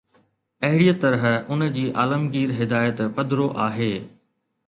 اهڙيء 0.67 0.93
طرح، 1.01 1.25
ان 1.51 1.65
جي 1.75 1.83
عالمگير 2.03 2.55
هدايت 2.61 3.03
پڌرو 3.19 3.49
آهي. 3.69 3.91